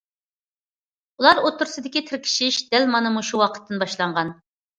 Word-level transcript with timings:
ئۇلار 1.21 1.41
ئوتتۇرىسىدىكى 1.41 2.03
تىركىشىش 2.07 2.57
دەل 2.73 2.89
مانا 2.95 3.13
مۇشۇ 3.19 3.45
ۋاقىتتىن 3.45 3.85
باشلانغان. 3.87 4.35